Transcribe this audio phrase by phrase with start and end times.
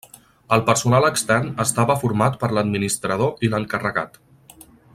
[0.55, 4.19] El personal extern estava format per l'administrador i l'encarregat.